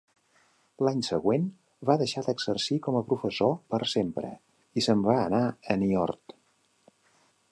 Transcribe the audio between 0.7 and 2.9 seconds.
L'any següent, va deixar d'exercir